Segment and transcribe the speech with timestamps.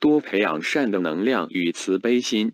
[0.00, 2.52] 多培养善的能量与慈悲心。